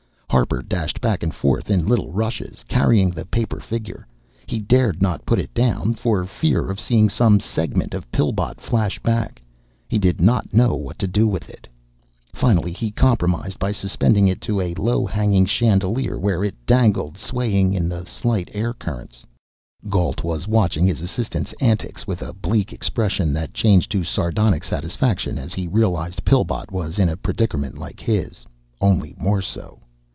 Harper 0.31 0.61
dashed 0.61 1.01
back 1.01 1.23
and 1.23 1.35
forth 1.35 1.69
in 1.69 1.85
little 1.85 2.09
rushes, 2.09 2.63
carrying 2.69 3.09
the 3.11 3.25
paper 3.25 3.59
figure. 3.59 4.07
He 4.45 4.59
dared 4.59 5.01
not 5.01 5.25
put 5.25 5.39
it 5.39 5.53
down, 5.53 5.93
for 5.95 6.23
fear 6.23 6.69
of 6.71 6.79
seeing 6.79 7.09
some 7.09 7.41
segment 7.41 7.93
of 7.93 8.09
Pillbot 8.13 8.61
flash 8.61 8.97
back. 8.99 9.41
He 9.89 9.99
did 9.99 10.21
not 10.21 10.53
know 10.53 10.73
what 10.73 10.97
to 10.99 11.05
do 11.07 11.27
with 11.27 11.49
it. 11.49 11.67
Finally 12.33 12.71
he 12.71 12.91
compromised 12.91 13.59
by 13.59 13.73
suspending 13.73 14.25
it 14.29 14.39
to 14.39 14.61
a 14.61 14.73
low 14.75 15.05
hanging 15.05 15.45
chandelier, 15.45 16.17
where 16.17 16.45
it 16.45 16.55
dangled 16.65 17.17
swaying 17.17 17.73
in 17.73 17.89
the 17.89 18.05
slight 18.05 18.49
air 18.53 18.71
currents. 18.73 19.25
Gault 19.89 20.23
was 20.23 20.47
watching 20.47 20.87
his 20.87 21.01
assistant's 21.01 21.51
antics 21.59 22.07
with 22.07 22.21
a 22.21 22.31
bleak 22.31 22.71
expression 22.71 23.33
that 23.33 23.53
changed 23.53 23.91
to 23.91 24.03
sardonic 24.05 24.63
satisfaction 24.63 25.37
as 25.37 25.53
he 25.53 25.67
realized 25.67 26.23
Pillbot 26.23 26.71
was 26.71 26.99
in 26.99 27.09
a 27.09 27.17
predicament 27.17 27.77
like 27.77 27.99
his 27.99 28.45
only 28.79 29.13
more 29.19 29.41
so. 29.41 29.77